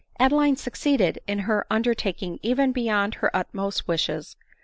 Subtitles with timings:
[0.19, 4.35] Adeline succeeded in her undertaking even beyond her utmost wishes.